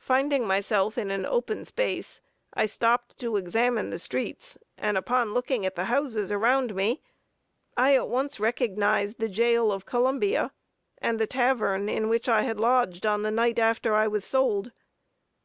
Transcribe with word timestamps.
Finding 0.00 0.48
myself 0.48 0.98
in 0.98 1.12
an 1.12 1.24
open 1.24 1.64
space, 1.64 2.20
I 2.54 2.66
stopped 2.66 3.16
to 3.20 3.36
examine 3.36 3.90
the 3.90 4.00
streets, 4.00 4.58
and 4.76 4.98
upon 4.98 5.32
looking 5.32 5.64
at 5.64 5.76
the 5.76 5.84
houses 5.84 6.32
around 6.32 6.74
me, 6.74 7.00
I 7.76 7.94
at 7.94 8.08
once 8.08 8.40
recognized 8.40 9.20
the 9.20 9.28
jail 9.28 9.70
of 9.70 9.86
Columbia, 9.86 10.50
and 10.98 11.20
the 11.20 11.28
tavern 11.28 11.88
in 11.88 12.08
which 12.08 12.28
I 12.28 12.42
had 12.42 12.58
lodged 12.58 13.06
on 13.06 13.22
the 13.22 13.30
night 13.30 13.60
after 13.60 13.94
I 13.94 14.08
was 14.08 14.24
sold. 14.24 14.72